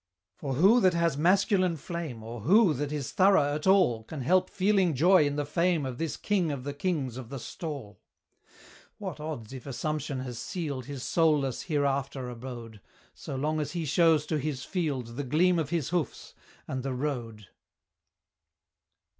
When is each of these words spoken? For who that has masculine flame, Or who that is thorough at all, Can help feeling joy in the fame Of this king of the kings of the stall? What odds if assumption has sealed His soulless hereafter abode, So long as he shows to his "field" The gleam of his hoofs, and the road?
For 0.35 0.55
who 0.55 0.81
that 0.81 0.95
has 0.95 1.15
masculine 1.15 1.77
flame, 1.77 2.23
Or 2.23 2.41
who 2.41 2.73
that 2.73 2.91
is 2.91 3.11
thorough 3.11 3.53
at 3.53 3.67
all, 3.67 4.03
Can 4.03 4.21
help 4.21 4.49
feeling 4.49 4.95
joy 4.95 5.27
in 5.27 5.35
the 5.35 5.45
fame 5.45 5.85
Of 5.85 5.99
this 5.99 6.17
king 6.17 6.51
of 6.51 6.63
the 6.63 6.73
kings 6.73 7.17
of 7.17 7.29
the 7.29 7.37
stall? 7.37 7.99
What 8.97 9.19
odds 9.19 9.53
if 9.53 9.67
assumption 9.67 10.21
has 10.21 10.39
sealed 10.39 10.85
His 10.85 11.03
soulless 11.03 11.61
hereafter 11.61 12.31
abode, 12.31 12.81
So 13.13 13.35
long 13.35 13.59
as 13.59 13.73
he 13.73 13.85
shows 13.85 14.25
to 14.25 14.39
his 14.39 14.63
"field" 14.63 15.17
The 15.17 15.23
gleam 15.23 15.59
of 15.59 15.69
his 15.69 15.89
hoofs, 15.89 16.33
and 16.67 16.81
the 16.81 16.93
road? 16.93 17.49